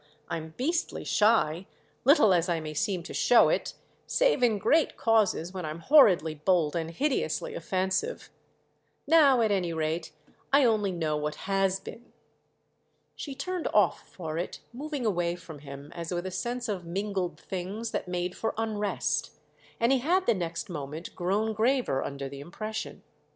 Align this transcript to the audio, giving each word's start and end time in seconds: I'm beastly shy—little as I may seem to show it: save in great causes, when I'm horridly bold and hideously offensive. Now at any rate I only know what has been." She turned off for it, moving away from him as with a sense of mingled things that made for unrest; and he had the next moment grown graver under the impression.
I'm 0.29 0.55
beastly 0.57 1.03
shy—little 1.03 2.33
as 2.33 2.49
I 2.49 2.59
may 2.59 2.73
seem 2.73 3.03
to 3.03 3.13
show 3.13 3.49
it: 3.49 3.75
save 4.07 4.41
in 4.41 4.57
great 4.57 4.97
causes, 4.97 5.53
when 5.53 5.63
I'm 5.63 5.77
horridly 5.77 6.33
bold 6.33 6.75
and 6.75 6.89
hideously 6.89 7.53
offensive. 7.53 8.31
Now 9.05 9.41
at 9.41 9.51
any 9.51 9.73
rate 9.73 10.11
I 10.51 10.63
only 10.65 10.91
know 10.91 11.17
what 11.17 11.35
has 11.47 11.79
been." 11.79 12.11
She 13.15 13.35
turned 13.35 13.67
off 13.75 14.09
for 14.11 14.39
it, 14.39 14.61
moving 14.73 15.05
away 15.05 15.35
from 15.35 15.59
him 15.59 15.91
as 15.93 16.11
with 16.11 16.25
a 16.25 16.31
sense 16.31 16.67
of 16.67 16.83
mingled 16.83 17.39
things 17.39 17.91
that 17.91 18.07
made 18.07 18.35
for 18.35 18.55
unrest; 18.57 19.29
and 19.79 19.91
he 19.91 19.99
had 19.99 20.25
the 20.25 20.33
next 20.33 20.67
moment 20.67 21.15
grown 21.15 21.53
graver 21.53 22.03
under 22.03 22.27
the 22.27 22.39
impression. 22.39 23.03